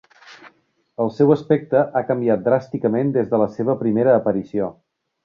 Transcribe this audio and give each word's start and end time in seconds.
El 1.03 1.11
seu 1.17 1.33
aspecte 1.35 1.83
ha 1.99 2.03
canviat 2.07 2.43
dràsticament 2.47 3.13
des 3.19 3.29
de 3.35 3.41
la 3.43 3.49
seva 3.59 3.77
primera 3.83 4.17
aparició. 4.23 4.73